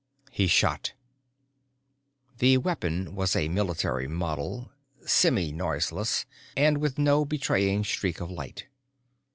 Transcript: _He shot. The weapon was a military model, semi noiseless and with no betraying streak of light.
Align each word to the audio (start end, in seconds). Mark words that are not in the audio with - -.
_He 0.31 0.47
shot. 0.47 0.93
The 2.39 2.57
weapon 2.57 3.13
was 3.13 3.35
a 3.35 3.49
military 3.49 4.07
model, 4.07 4.71
semi 5.05 5.51
noiseless 5.51 6.25
and 6.57 6.79
with 6.79 6.97
no 6.97 7.23
betraying 7.23 7.83
streak 7.83 8.19
of 8.19 8.31
light. 8.31 8.65